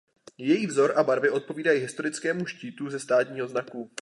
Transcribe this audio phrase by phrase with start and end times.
[0.37, 3.91] Její vzor a barvy odpovídají historickému štítu ze státního znaku.